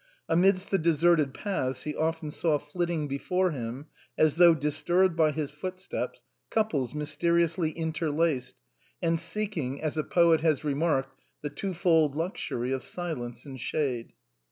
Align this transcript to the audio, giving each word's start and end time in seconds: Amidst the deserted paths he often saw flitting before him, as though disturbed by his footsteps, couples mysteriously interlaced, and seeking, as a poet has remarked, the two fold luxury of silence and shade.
Amidst 0.27 0.71
the 0.71 0.79
deserted 0.79 1.31
paths 1.31 1.83
he 1.83 1.95
often 1.95 2.31
saw 2.31 2.57
flitting 2.57 3.07
before 3.07 3.51
him, 3.51 3.85
as 4.17 4.37
though 4.37 4.55
disturbed 4.55 5.15
by 5.15 5.29
his 5.29 5.51
footsteps, 5.51 6.23
couples 6.49 6.95
mysteriously 6.95 7.69
interlaced, 7.69 8.55
and 8.99 9.19
seeking, 9.19 9.79
as 9.79 9.97
a 9.97 10.03
poet 10.03 10.41
has 10.41 10.63
remarked, 10.63 11.13
the 11.43 11.51
two 11.51 11.75
fold 11.75 12.15
luxury 12.15 12.71
of 12.71 12.81
silence 12.81 13.45
and 13.45 13.59
shade. 13.61 14.13